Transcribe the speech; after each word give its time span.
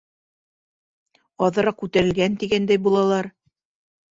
Аҙыраҡ 1.47 1.79
күтәрелгән 1.83 2.41
тигәндәй 2.45 2.83
булалар? 2.89 3.31